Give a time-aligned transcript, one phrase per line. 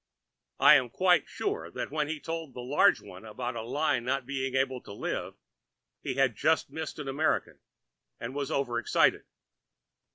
[0.59, 4.25] I am quite sure that when he told that large one about a lie not
[4.25, 5.35] being able to live
[6.01, 7.59] he had just missed an American
[8.19, 9.25] and was over excited.